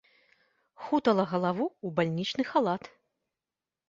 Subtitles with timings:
[0.85, 2.89] Хутала галаву ў бальнічны халат.